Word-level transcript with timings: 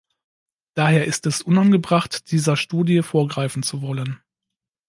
Daher 0.73 1.05
ist 1.05 1.27
es 1.27 1.43
unangebracht, 1.43 2.31
dieser 2.31 2.57
Studie 2.57 3.03
vorgreifen 3.03 3.61
zu 3.61 3.83
wollen. 3.83 4.19